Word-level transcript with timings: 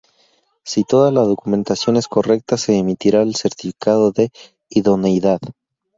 Si 0.63 0.83
toda 0.83 1.11
la 1.11 1.21
documentación 1.21 1.95
es 1.95 2.07
correcta 2.07 2.57
se 2.57 2.75
emitirá 2.75 3.21
el 3.21 3.35
certificado 3.35 4.11
de 4.11 4.31
idoneidad. 4.67 5.39